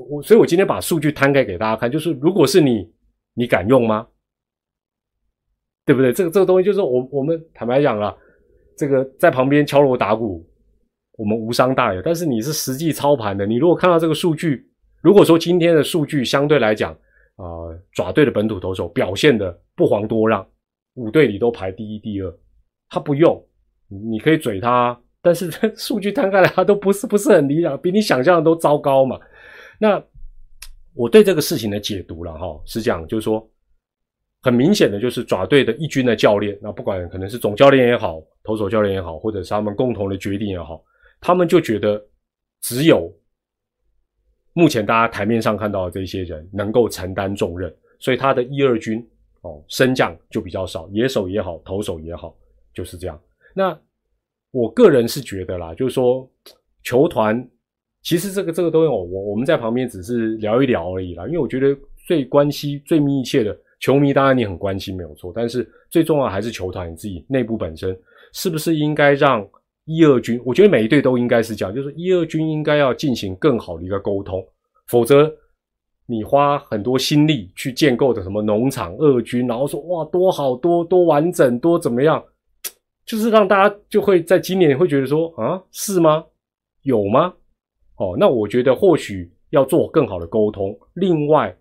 [0.08, 2.90] 我所以，我今天把数据摊开给大家看，就是如果是你，
[3.34, 4.08] 你敢用吗？
[5.86, 6.14] 对不对？
[6.14, 8.18] 这个这个东西就是我我们坦白讲了，
[8.78, 10.50] 这个在旁边敲锣打鼓，
[11.18, 12.02] 我们无伤大雅。
[12.02, 14.66] 但是你是实际操盘的，你如果看到这个数据，
[15.02, 16.94] 如果说今天的数据相对来讲
[17.36, 17.46] 啊，
[17.92, 20.48] 爪队的本土投手表现的不遑多让，
[20.94, 22.34] 五队里都排第一、第二，
[22.88, 23.46] 他不用，
[23.90, 24.98] 你可以嘴他。
[25.24, 29.20] 但是 数据摊开来，它都不是不是很理想，比你想象的都糟糕嘛。
[29.80, 30.04] 那
[30.94, 33.50] 我对这个事情的解读了哈，是这样，就是说，
[34.42, 40.84] 很明显的就是爪队的一军的教练，那不管可能是总教练也好，投手教练也好，或者是他们共同的决定也好，
[41.22, 42.06] 他们就觉得
[42.62, 43.12] 只有
[44.54, 49.04] 目前大家台面上看到的这些人能够承担重任，所以他的一二军
[49.42, 52.36] 哦升降就比较少，野手也好，投手也好，
[52.74, 53.20] 就是这样。
[53.56, 53.80] 那
[54.54, 56.30] 我个人是觉得啦，就是说，
[56.84, 57.44] 球团
[58.04, 61.26] 其实这个这个东西，我我们在旁边只是聊一聊而已啦。
[61.26, 67.98] 因为我觉得最关系最密切的球迷，当然你很关心没有错，但是最重要还是球团你自己内部本身，
[68.32, 69.44] 是不是应该让
[69.86, 70.40] 一二军？
[70.46, 74.46] 我觉得每一队都应该是这样，就是一二军应该要进行更好的一个沟通，
[74.88, 75.34] 否则
[76.06, 82.24] 你花很多心力去建构的什么农场二军，然后说哇多好多多完整多怎么样？
[83.06, 86.24] 就是让大家就会在今年会觉得说啊，是吗？
[86.84, 87.34] 有吗？
[87.98, 90.78] 哦，那我觉得或许要做更好的沟通。
[90.96, 91.56] 另外，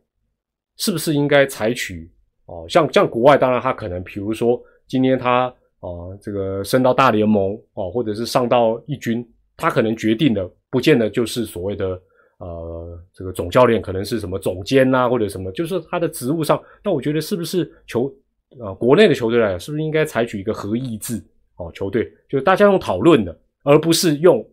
[0.77, 2.11] 是不是应该采取
[2.47, 5.47] 哦，像像国外，当然他可能，比如说今天他
[5.81, 5.89] 啊，
[6.21, 9.25] 这个升到大联盟哦，或者是上到一军，
[9.57, 12.01] 他可能决定的不见得就是所谓的
[12.39, 16.61] 呃，这个总教练可能是什么总监呐，或者什么，就是他的职务上。
[16.83, 18.13] 那我觉得是不是球
[18.61, 21.23] 啊，国内的球队来讲，是不是应该采取一个合议制？
[21.63, 24.45] 哦，球队就是大家用讨论的，而不是用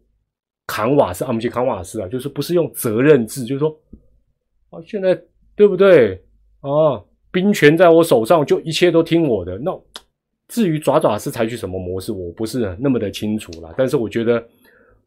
[0.68, 3.76] 扛瓦斯啊，不是扛瓦斯啊，就是不是用责任制，就是说
[4.70, 5.20] 啊，现在
[5.56, 6.22] 对不对
[6.62, 7.04] 啊？
[7.32, 9.56] 兵权在我手上，就一切都听我的。
[9.60, 9.72] 那
[10.48, 13.72] 至于爪爪是采取什么模式，我不是那么的清楚了。
[13.78, 14.44] 但是我觉得，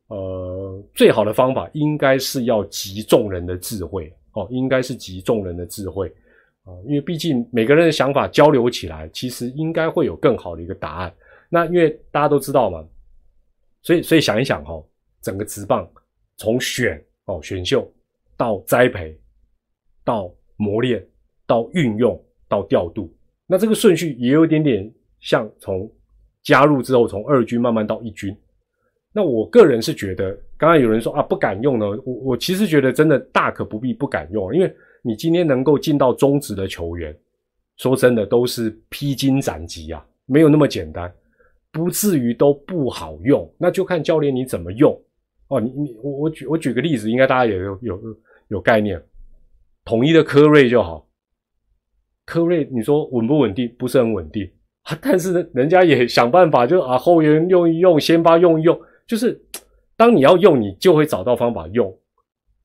[0.07, 6.07] 呃，最好的方法应该是要集众人的智慧哦，应该是集众人的智慧
[6.63, 11.13] 啊，因为毕竟每个人的想法交流起来，其实应该会有更好的一个答案。
[11.55, 12.83] 那因为大家都知道嘛，
[13.83, 14.83] 所以所以想一想哈，
[15.21, 15.87] 整个职棒
[16.39, 17.87] 从选哦选秀
[18.39, 19.15] 到栽培
[20.03, 21.07] 到磨练
[21.47, 23.15] 到运用到调度，
[23.47, 24.91] 那这个顺序也有一点点。
[25.21, 25.89] 像从
[26.43, 28.37] 加入之后，从二军慢慢到一军，
[29.13, 37.17] 那我个人是觉得，刚刚有人说啊不敢用呢，我我其实觉得真的大可不必不敢用，因为你今天能够进到中职的球员，
[37.77, 41.15] 说真的都是披荆斩棘啊，没有那么简单，
[41.73, 44.95] 不至于都不好用，那就看教练你怎么用
[45.49, 45.59] 哦。
[45.59, 48.01] 你你我我举我举个例子，应该大家也有有
[48.49, 49.03] 有概念，
[49.85, 51.09] 统一的科瑞就好，
[52.27, 53.75] 科瑞你说稳不稳定？
[53.79, 54.49] 不是很稳定
[54.83, 54.99] 啊。
[55.01, 59.41] 但是呢，人家也想办法，就啊后援用一用，先发用一用，就是
[59.97, 61.89] 当你要用，你就会找到方法用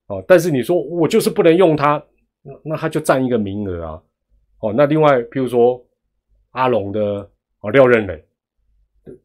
[0.08, 0.22] 哦。
[0.28, 2.04] 但是你说我就是不能用它，
[2.41, 4.02] 那那他就占一个名额啊。
[4.60, 5.82] 哦，那另外譬如说
[6.52, 8.22] 阿龙的啊廖任磊，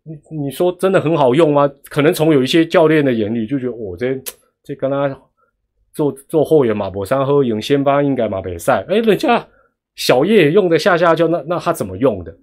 [0.02, 1.70] 你你说真的很好用吗？
[1.90, 4.20] 可能从有一些教练的眼里就觉得我这
[4.62, 5.20] 这跟他
[5.92, 9.46] 做做后援马博山喝赢先发应该马北赛，哎，人家
[9.96, 12.34] 小叶也用的下下就那那他怎么用的？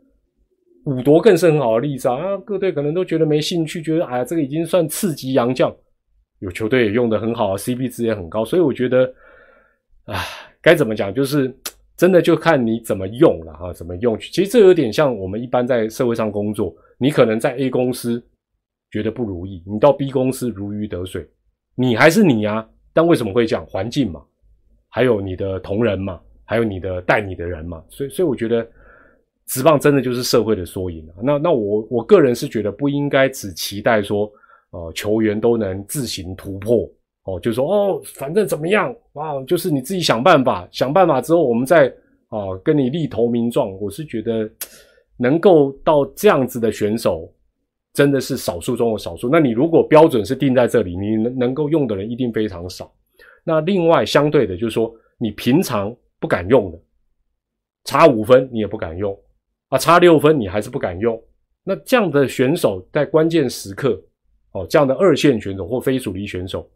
[0.86, 2.38] 五夺更是很好的例子啊！
[2.46, 5.72] 各队可能都觉得没兴趣，觉得哎呀，这个已经算次级洋将，
[6.40, 9.04] 有球队也用的很好，CP 值也很高，所以我觉得，
[10.06, 10.16] 啊，
[10.62, 11.54] 该怎么讲，就是
[11.98, 14.18] 真的就看你怎么用了哈，怎么用。
[14.20, 18.24] 其实这有点像我们一般在社会上工作，你可能在 A 公司
[18.92, 21.28] 觉得不如意，你到 B 公司如鱼得水，
[21.74, 22.70] 你还是你啊。
[22.94, 23.66] 但为什么会这样？
[23.66, 24.22] 环境嘛，
[24.90, 28.68] 还有你的同仁嘛，还有你的带你的人嘛，所以，所以我觉得。
[29.52, 31.04] 职棒真的就是社会的缩影！
[31.24, 34.32] 那那我我个人是觉得不应该只期待说，
[34.70, 36.88] 呃，球员都能自行突破
[37.24, 41.88] 哦，就说哦，反正怎么样啊，就是你自己想办法，想办法之后我们再
[42.28, 43.72] 啊跟你立投名状。
[43.82, 44.48] 我是觉得
[45.20, 47.32] 能够到这样子的选手
[47.94, 49.30] 真的是少数中的少数。
[49.30, 52.92] 那你如果标准是定在这里，你能能够用的人一定非常少。
[53.44, 56.80] 那另外相对的，就是说你平常不敢用的，
[57.84, 59.16] 差五分你也不敢用。
[59.70, 61.22] 啊，差六分你还是不敢用，
[61.64, 64.02] 那这样的选手在关键时刻，
[64.52, 66.68] 哦，这样的二线选手或非主力选手，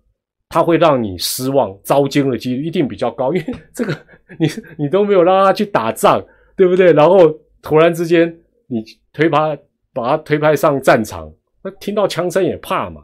[0.49, 3.97] 他会让你失望、遭惊的几率一定比较高，因为这个
[4.37, 6.23] 你你都没有让他去打仗，
[6.55, 6.93] 对不对？
[6.93, 8.31] 然后突然之间
[8.67, 9.57] 你推他
[9.91, 13.03] 把他推派上战场，那听到枪声也怕嘛。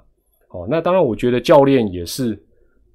[0.50, 2.34] 哦，那当然，我觉得教练也是，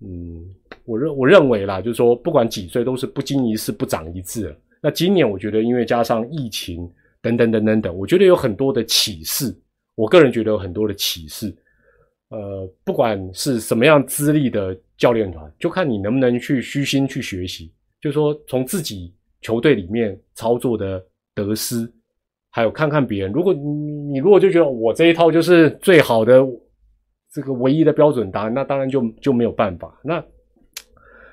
[0.00, 0.44] 嗯，
[0.84, 4.54] 我认我认为啦，就是说不管几岁都是不经一事不长一智。
[4.82, 6.88] 那今年我觉得，因为加上疫情
[7.22, 9.56] 等等等等等，我觉得有很多的启示。
[9.94, 11.54] 我个人觉得有很多的启示。
[12.30, 17.72] 呃，不管是什么样资历的教练团，就看你能不能去虚心去学习。
[18.00, 21.02] 就说从自己球队里面操作的
[21.34, 21.90] 得失，
[22.50, 23.32] 还有看看别人。
[23.32, 23.60] 如果你
[24.12, 26.40] 你如果就觉得我这一套就是最好的
[27.32, 30.00] 这个唯一的标准答案，那当然就就没有办法。
[30.02, 30.24] 那。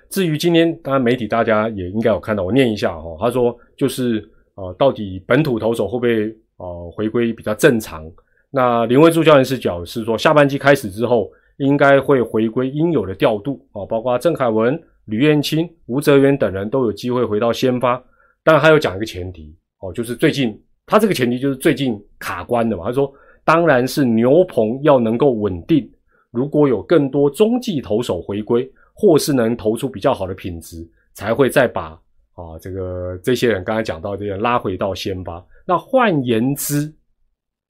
[0.09, 3.15] 至于今天，当然媒体大家也应该有看到，我念一下哈。
[3.17, 8.03] 他说就是呃，到底本土投手会不会呃回归比较正常？
[8.49, 17.95] 那林威助教练视角是说，下半季开始之后，应该会回归应有的调度啊，包括郑凯文、吕彦青、吴泽源等人都有机会回到先发。
[18.43, 22.85] 当然，他有讲一个前提哦，就是最近他这个前提就是最近卡关的嘛。
[22.85, 23.11] 他说，
[23.43, 25.87] 当然是牛棚要能够稳定，
[26.31, 28.71] 如果有更多中继投手回归。
[28.93, 31.99] 或是能投出比较好的品质，才会再把
[32.33, 35.43] 啊这个这些人刚才讲到这些拉回到先发。
[35.65, 36.93] 那换言之，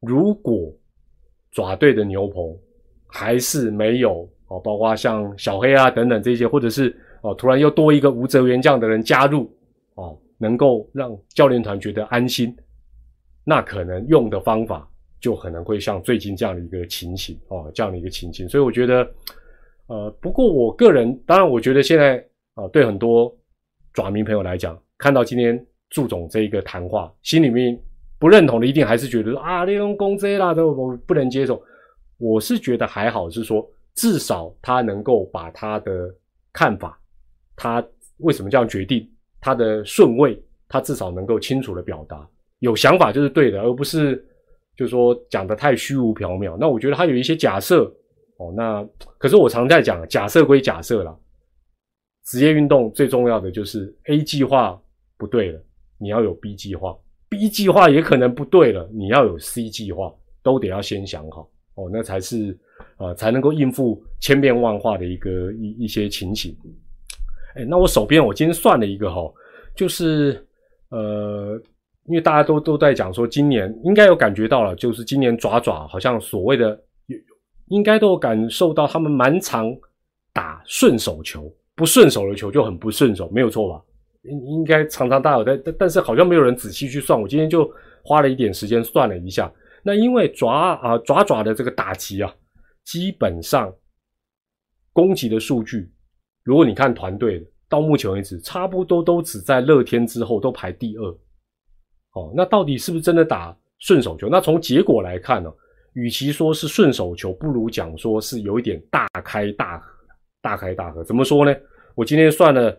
[0.01, 0.73] 如果
[1.51, 2.43] 爪队的牛棚
[3.07, 9.49] 还是没有哦，包括像小黑啊等等这些，或者是哦突然又多一个吴泽元这样的人加入，
[10.41, 12.53] 能够让教练团觉得安心，
[13.45, 18.49] 那可能用的方法就可能会像最近这样的一个情形哦，这样的一个情形。
[18.49, 19.07] 所以我觉得。
[19.87, 23.35] 呃，不过我个人当然，我觉得现在啊，对很多
[23.91, 27.77] 爪迷朋友来讲，看到今天祝总这一个谈话，心里面
[28.17, 31.61] 不认同的，一定还是觉得说啊，利用公这啦，都我不能接受。
[32.17, 36.07] 我是觉得还好，是说至少他能够把他的
[36.53, 36.97] 看法，
[37.57, 37.85] 他
[38.19, 39.05] 为什么这样决定，
[39.41, 42.25] 他的顺位，他至少能够清楚的表达，
[42.59, 44.25] 有想法就是对的，而不是
[44.77, 46.55] 就说讲的太虚无缥缈。
[46.57, 47.93] 那我觉得他有一些假设。
[48.37, 48.83] 哦，那
[49.19, 51.15] 可是我常在讲，假设归假设啦，
[52.25, 54.81] 职业运动最重要的就是 A 计划
[55.15, 55.63] 不对了，
[55.99, 56.97] 你要有 B 计划
[57.29, 62.57] ，B 计划也可能不对了，你要有 C 计划，都得要先想好哦，那才是
[62.97, 66.57] 呃才能够应付千变万化的一个一一些情形。
[67.55, 69.21] 哎，那我手边我今天算了一个哈，
[69.75, 70.45] 就是
[70.89, 71.61] 呃，
[72.05, 76.79] 因为大家都都在讲说今年应该有感觉到了，就是今年爪爪好像所谓的
[77.67, 79.73] 应该都有感受到他们蛮常
[80.33, 83.83] 打顺手球，不顺手的球就很不顺手，没有错吧？
[84.23, 87.19] 应应该常常大有在，但但是好像没有人仔细去算。
[87.19, 87.69] 我今天就
[88.03, 89.51] 花了一点时间算了一下，
[89.83, 92.33] 那因为爪啊爪爪的这个打击啊，
[92.83, 93.73] 基本上
[94.93, 95.89] 攻击的数据。
[96.43, 101.05] 如果你看团队到目前为止，差不多都只在乐天之后都排第二。
[102.13, 104.27] 哦，那到底是不是真的打顺手球？
[104.27, 105.49] 那从结果来看呢，
[105.93, 109.85] 与其说是顺手球，不如讲说是有一点大开大合，
[110.41, 111.03] 大开大合。
[111.03, 111.55] 怎么说呢？
[111.95, 112.77] 我今天算了，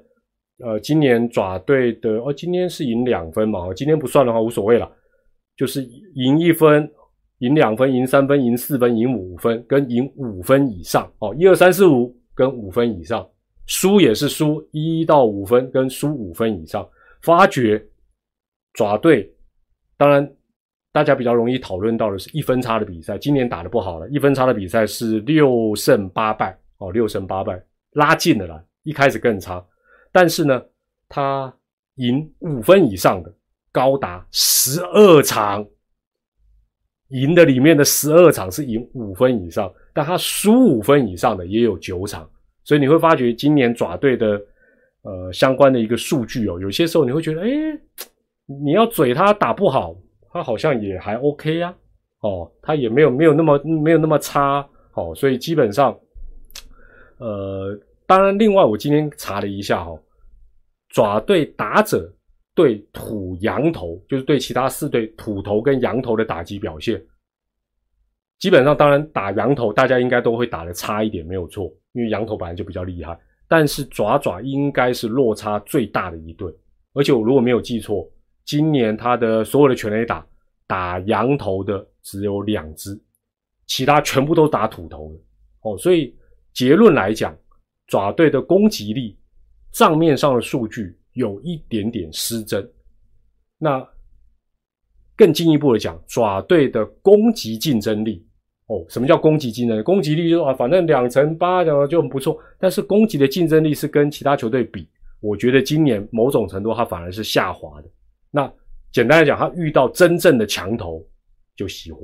[0.58, 4.90] 呃，今年爪队的哦，今天是赢两分嘛，今天不算的话无所谓了，
[5.56, 5.82] 就是
[6.14, 6.90] 赢一分、
[7.38, 13.26] 赢两分、赢三分、赢四分、赢五分，跟赢五分以上哦，一二三四五跟五分以上。
[13.66, 16.88] 输也是输一到五分，跟输五分以上。
[17.22, 17.80] 发觉
[18.72, 19.32] 爪队，
[19.96, 20.28] 当然
[20.90, 24.08] 大家比较容易讨论到的是一分差的比赛，今年打的不好了。
[24.08, 28.62] 一分差的比赛是六胜八败哦，六胜八败拉近了啦。
[28.82, 29.64] 一开始更差，
[30.10, 30.60] 但是呢，
[31.08, 31.54] 他
[31.94, 33.32] 赢五分以上的
[33.70, 35.64] 高达十二场，
[37.10, 42.28] 赢的里面的十二场是赢五分以上，但他输五分以上的也有九场。
[42.64, 44.40] 所以你会发觉今年爪队的
[45.02, 47.48] 呃相关的一个数据哦，有些时候你会觉得，哎，
[48.46, 49.96] 你要嘴他打不好，
[50.32, 51.74] 他好像也还 OK 呀，
[52.20, 55.98] 哦，他也没有没有那么没有那么差，哦，所以基本上，
[57.18, 59.98] 呃，当然另外我今天查了一下哈，
[60.90, 62.12] 爪队打者
[62.54, 67.02] 对土羊头，就是对其他四队土头跟羊头的打击表现，
[68.38, 71.72] 基本上当然打羊头大家应该都会打的差一点，没有错。
[71.92, 76.50] 因为羊头本来就比较厉害，但是爪爪应该是落差最大的一对，
[76.94, 78.10] 而且我如果没有记错，
[78.44, 80.26] 今年他的所有的全垒打
[80.66, 82.98] 打羊头的只有两只，
[83.66, 85.20] 其他全部都打土头的
[85.62, 85.76] 哦。
[85.76, 86.16] 所以
[86.54, 87.36] 结论来讲，
[87.86, 89.18] 爪队的攻击力
[89.70, 92.66] 账面上的数据有一点点失真。
[93.58, 93.86] 那
[95.14, 98.26] 更进一步的讲，爪队的攻击竞争力。
[98.72, 99.82] 哦，什么叫攻击竞争力？
[99.82, 102.42] 攻击力就啊，反正两成八的就很不错。
[102.58, 104.88] 但是攻击的竞争力是跟其他球队比，
[105.20, 107.88] 我觉得今年某种程度它反而是下滑的。
[108.30, 108.50] 那
[108.90, 111.06] 简单来讲，他遇到真正的强头
[111.54, 112.00] 就熄火。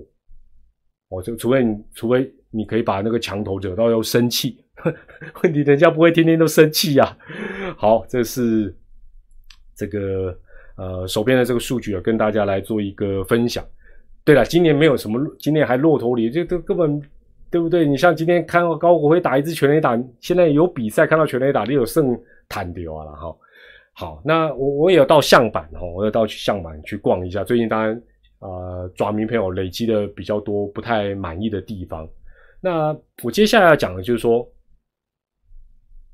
[1.08, 4.62] 哦，就除非你，除非你可以把那个墙头惹到要生气，
[5.42, 7.16] 问题人家不会天天都生气呀。
[7.78, 8.76] 好，这是
[9.74, 10.38] 这个
[10.76, 13.64] 呃手边的这个数据啊，跟大家来做一个分享。
[14.28, 17.00] 对了，今年没有什么，今年还骆驼里，这这根本
[17.50, 17.86] 对不对？
[17.86, 22.14] 你像今天看到高国辉打一支全垒打，现在有比赛看到全垒打，你有剩
[22.46, 23.34] 弹掉了哈。
[23.94, 27.42] 好，那我我也有到象板哈，我有到象板去逛一下。
[27.42, 27.96] 最近当然
[28.38, 32.06] 啊，爪民朋友累积的比较多，不太满意的地方。
[32.60, 34.46] 那我接下来要讲的就是说，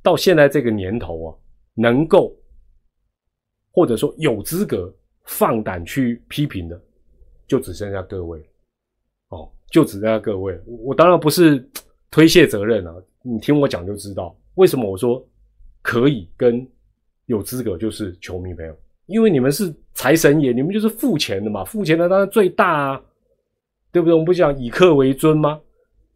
[0.05, 1.35] 到现在这个年头啊，
[1.75, 2.33] 能够
[3.73, 6.81] 或者说有资格放胆去批评的。
[7.47, 8.39] 就只剩下各位，
[9.29, 10.59] 哦，就只剩下各位。
[10.67, 11.69] 我我当然不是
[12.11, 15.27] 推卸责任啊，你听我讲就知道为什么我说
[15.83, 16.67] 可以跟
[17.27, 18.77] 有资格就是球迷朋友，
[19.07, 23.03] 因为你们是财神爷，你们就是付钱的嘛，付钱的当然最大啊，
[23.93, 24.13] 对不对？
[24.13, 25.61] 我们不讲以客为尊吗？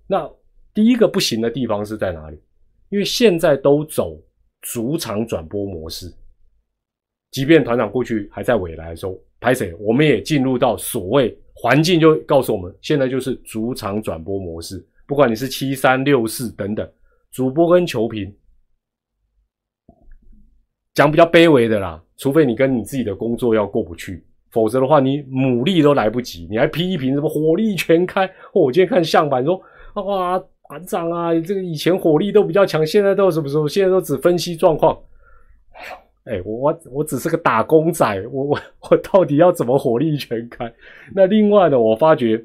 [0.06, 0.30] 那
[0.72, 2.40] 第一个不行的地方是在哪里？
[2.88, 4.18] 因为现在都走
[4.62, 6.10] 主场转播模式，
[7.30, 9.18] 即便团长过去还在未来的时候。
[9.40, 9.72] 拍谁？
[9.78, 14.84] 我们也进入到所谓环境，就告诉我们，现在就是主场转播模式。
[15.06, 16.88] 不管你是七三六四等等，
[17.30, 18.34] 主播跟球评
[20.94, 26.46] 讲比较卑微的啦，除非你跟你自己的工作要过不去，否则的话，你努力都来不及。
[26.50, 28.28] 你还批评什么火力全开？
[28.52, 29.60] 我今天看相板说，
[29.94, 33.66] 哇，团长啊，这个以前火力都比较强，现在都什么时候？
[33.66, 34.98] 现在都只分析状况。
[36.28, 38.58] 哎，我我我只是个打工仔，我我
[38.90, 40.70] 我到底要怎么火力全开？
[41.14, 42.38] 那另外呢，我发觉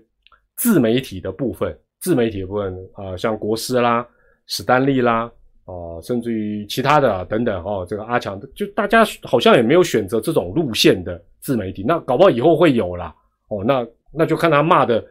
[0.56, 4.08] 自媒体的部分，自媒体的部分啊，像国师啦、
[4.48, 5.30] 史丹利啦，
[5.66, 11.84] 啊，甚至于其他的等等哦，这个阿强，就大家好像也没有选择这种路线的自媒体。
[11.86, 13.14] 那搞不好以后会有啦。
[13.50, 15.04] 哦，那那就看他骂的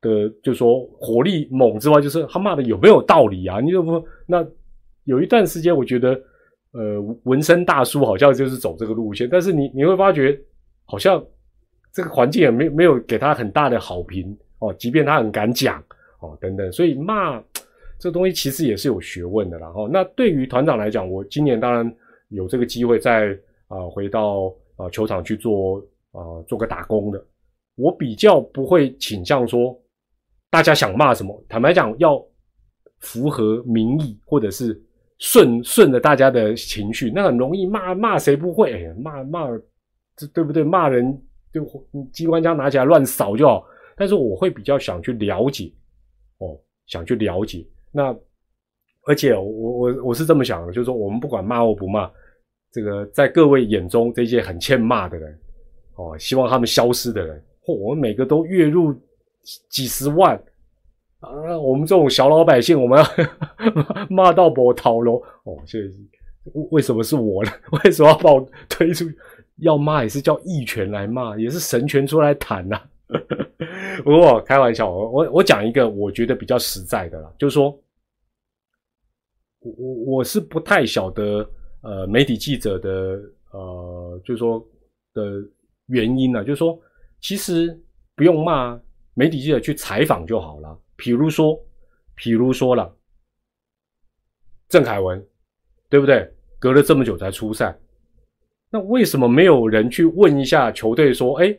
[0.00, 3.60] 的，就说火力猛之外，就是他骂的有没有道理啊？
[3.60, 4.44] 你怎么那
[5.04, 6.20] 有一段时间，我觉得。
[6.76, 10.38] 呃，纹身大叔好像就是走这个路线，但是你你会发觉，
[10.84, 11.24] 好像
[11.90, 15.82] 这个环境也没没有给他很大的好评哦，即便他很敢讲
[16.20, 17.42] 哦等等，所以骂
[17.98, 19.70] 这东西其实也是有学问的啦。
[19.70, 21.90] 哈，那对于团长来讲，我今年当然
[22.28, 23.28] 有这个机会再
[23.68, 25.78] 啊回到啊球场去做
[26.12, 27.24] 啊做个打工的，
[27.76, 29.74] 我比较不会倾向说
[30.50, 32.22] 大家想骂什么，坦白讲要
[32.98, 34.78] 符合民意或者是。
[35.18, 38.92] 顺顺着大家的情绪，那很容易骂骂谁不会？
[39.02, 39.48] 骂骂
[40.16, 40.62] 这对不对？
[40.62, 41.18] 骂人
[41.52, 41.64] 就
[42.12, 43.66] 机关枪拿起来乱扫就好。
[43.96, 45.72] 但是我会比较想去了解，
[46.38, 47.66] 哦，想去了解。
[47.90, 48.14] 那
[49.06, 52.10] 而且我我我是这么想的，就是说我们不管骂或不骂，
[52.70, 55.38] 这个在各位眼中这些很欠骂的人，
[55.94, 58.94] 哦，希望他们消失的人，或，我们每个都月入
[59.70, 60.38] 几十万。
[61.20, 63.06] 啊，我们这种小老百姓，我们要
[64.10, 65.22] 骂到波涛喽！
[65.44, 65.98] 哦，谢谢。
[66.70, 67.50] 为什么是我呢？
[67.84, 69.04] 为什么要把我推出？
[69.56, 72.80] 要骂也是叫义拳来骂，也是神权出来谈呐。
[74.04, 77.70] 不过开玩笑，我我我讲一个我觉得比较实在的啦，就是说，
[79.60, 81.48] 我我我是不太晓得
[81.80, 83.18] 呃媒体记者的
[83.52, 84.62] 呃，就是说
[85.14, 85.42] 的
[85.86, 86.78] 原因呢，就是说，
[87.20, 87.80] 其实
[88.14, 88.78] 不用骂
[89.14, 90.78] 媒体记者去采访就好了。
[90.96, 91.62] 比如说，
[92.14, 92.96] 比如说了，
[94.68, 95.22] 郑凯文，
[95.90, 96.32] 对不对？
[96.58, 97.78] 隔了这么久才出赛，
[98.70, 101.54] 那为什么没有人去问一下球队说，哎，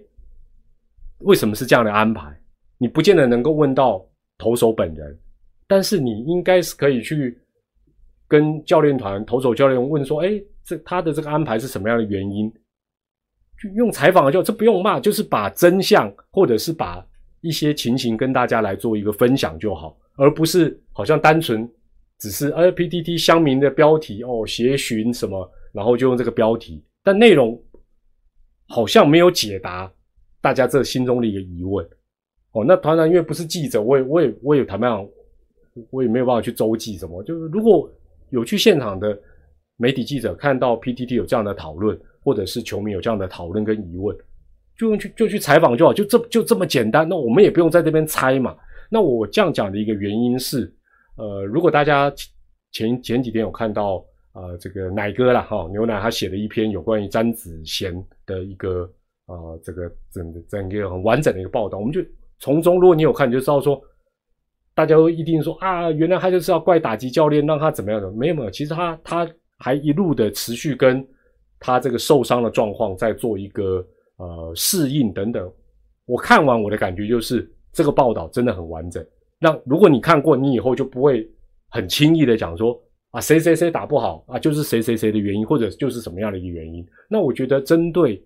[1.19, 2.35] 为什么是这样的安排？
[2.79, 4.03] 你不见得能够问到
[4.39, 5.19] 投手本人，
[5.67, 7.39] 但是你应该是可以去
[8.27, 12.51] 跟教练团、投手教练问说，哎，这他的这个安排是什么样的原因？
[13.61, 17.05] 就用采访的就这不用骂，就是把真相或者是把。
[17.41, 21.69] 一些情形跟大家来做一个分享就好，而不是好像单纯
[22.19, 27.61] 只是呃 PTT 乡民的标题哦，协寻什么，然后就用这个标题，但内容
[28.67, 29.91] 好像没有解答
[30.41, 31.87] 大家这心中的一个疑问
[32.51, 32.65] 哦。
[32.65, 35.07] 那团长因为不是记者，我也我也我也坦白讲，
[35.91, 37.21] 我也没有办法去周记什么。
[37.23, 37.89] 就是如果
[38.31, 39.17] 有去现场的
[39.77, 44.17] 媒体记者看到 PTT 有这样的讨论，或者是球迷有这样的讨论跟疑问。
[44.77, 47.07] 就用去就去采访就好，就这就这么简单。
[47.09, 48.55] 那我们也不用在这边猜嘛。
[48.89, 50.71] 那我这样讲的一个原因是，
[51.17, 52.13] 呃，如果大家
[52.71, 57.91] 前前几天有看到，呃，这个奶哥啦，哈，牛奶他写了一篇有关于詹子贤
[58.25, 58.89] 的一个，
[59.25, 61.99] 呃，这个整个整个很完整的一个报道，我们就
[62.39, 63.81] 从中，如果你有看，你就知道说，
[64.75, 68.11] 大家都一定说啊，原来他就是要怪打击教练，让他怎么样的？
[68.11, 71.05] 没有没有，其实他他还一路的持续跟
[71.59, 73.85] 他这个受伤的状况在做一个。
[74.17, 75.51] 呃，适应等等，
[76.05, 79.05] 我看完我的感觉就是这个报道真的很完整。
[79.39, 81.29] 那如果你看过，你以后就不会
[81.69, 86.83] 很轻易的讲说啊，谁谁谁打不好啊，就是谁谁谁的原因，或者就是什么样的一个原因。
[87.07, 88.19] 那我觉得针对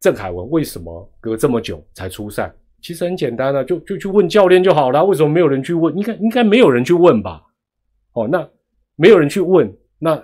[0.00, 5.04] 郑凯文为什么隔这么久才出赛，其实很简单啊，就就去问教练就好了。
[5.04, 5.96] 为什么没有人去问？
[5.96, 7.42] 应该应该没有人去问吧？
[8.12, 8.48] 哦，那
[8.94, 10.22] 没有人去问，那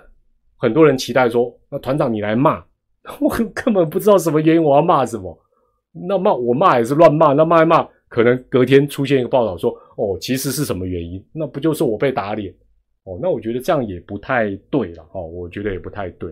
[0.55, 2.63] 很多人期待说，那团长你来骂。
[3.19, 5.37] 我根本不知道什么原因，我要骂什么？
[6.07, 11.23] 那骂我骂也是乱骂，那骂一骂，可能隔天出现一个报道说，哦，其实是什么原因？
[11.33, 12.53] 那不就是我被打脸？
[13.05, 16.31] 哦，那我觉得这样也不太对了，哦，我觉得也不太对。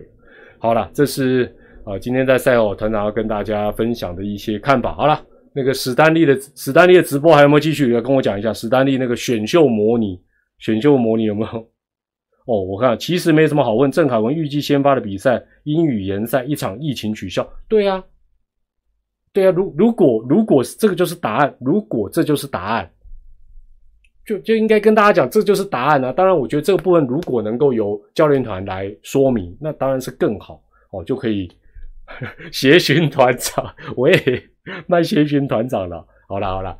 [0.58, 1.52] 好了，这是
[1.84, 4.94] 啊，今天在赛后团长要跟大家分享的一些看法。
[4.94, 5.20] 好了，
[5.52, 7.92] 那个史丹利的史丹利的直播还有没有继续？
[7.92, 10.20] 要跟我讲一下史丹利那个选秀模拟，
[10.58, 11.68] 选秀模拟有没有？
[12.48, 13.92] 哦，我看其实没什么好问。
[13.92, 17.46] 郑凯文预计先发的比赛英语联赛一场疫情取消。
[17.68, 18.02] 对啊，
[19.34, 19.50] 对啊。
[19.50, 22.90] 如如果如果这个就是答案，如果这就是答案，
[24.24, 26.10] 就就应该跟大家讲这就是答案啊。
[26.10, 31.52] 当然，我觉得这个部分如果能够由教练团来说明，那当然是更好哦，就可以
[32.50, 33.62] 协寻团长，
[33.94, 34.42] 我也
[34.88, 36.02] 卖协寻团长了。
[36.26, 36.74] 好了好了。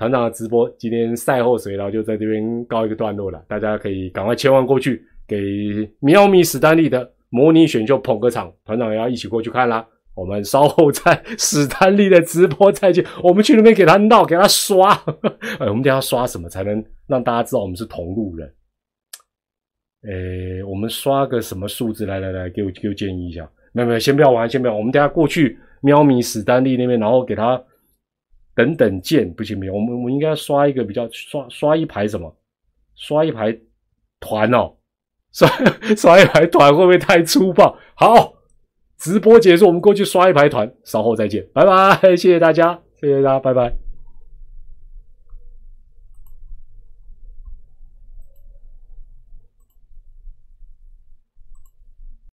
[0.00, 9.86] 团长的直播今天赛后随劳就在这边告一个段落了，大家可以赶快切换过去给喵咪史丹利的模拟选秀捧个场，团长也要一起过去看啦。
[10.14, 14.90] 我们稍后在史丹利的直播再见，我们去那边给他闹，给他刷。
[15.60, 18.50] 哎，我们等下刷什么才能让大家知道我们是同路人？
[20.04, 22.06] 诶，我们刷个什么数字？
[22.06, 23.46] 来来来，给我给我建议一下。
[23.74, 24.74] 没有没有，先不要玩，先不要。
[24.74, 27.62] 我们等下过去喵咪史丹利那边，然后给他。
[28.60, 32.34] 等等键不行不行，我们我们应该刷一个比较刷刷一排什么？
[32.94, 33.56] 刷一排
[34.20, 34.74] 团哦，
[35.32, 35.48] 刷
[35.96, 37.74] 刷一排团会不会太粗暴？
[37.94, 38.34] 好，
[38.98, 43.79] 直播结束，我们过去刷一排团，稍后再见，拜拜，谢谢大家，谢谢大家，拜拜。